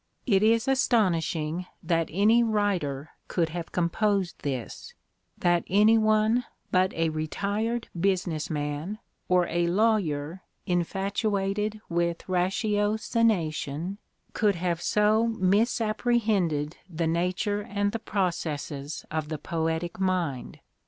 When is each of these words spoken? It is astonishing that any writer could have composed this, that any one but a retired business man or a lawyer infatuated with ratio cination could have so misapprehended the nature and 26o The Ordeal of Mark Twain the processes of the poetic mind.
It 0.25 0.41
is 0.41 0.67
astonishing 0.67 1.67
that 1.83 2.09
any 2.11 2.41
writer 2.41 3.11
could 3.27 3.49
have 3.49 3.71
composed 3.71 4.41
this, 4.41 4.95
that 5.37 5.63
any 5.67 5.95
one 5.95 6.43
but 6.71 6.91
a 6.95 7.09
retired 7.09 7.87
business 7.99 8.49
man 8.49 8.97
or 9.29 9.45
a 9.45 9.67
lawyer 9.67 10.41
infatuated 10.65 11.81
with 11.87 12.27
ratio 12.27 12.97
cination 12.97 13.97
could 14.33 14.55
have 14.55 14.81
so 14.81 15.27
misapprehended 15.27 16.77
the 16.89 17.05
nature 17.05 17.61
and 17.61 17.65
26o 17.67 17.73
The 17.75 17.75
Ordeal 17.75 17.77
of 17.77 17.77
Mark 17.77 17.83
Twain 17.83 17.91
the 17.91 17.99
processes 17.99 19.05
of 19.11 19.29
the 19.29 19.37
poetic 19.37 19.99
mind. 19.99 20.59